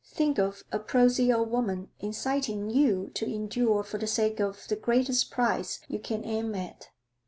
[0.11, 4.75] Think of a prosy old woman inciting you to endure for the sake of the
[4.75, 6.89] greatest prize you can aim at?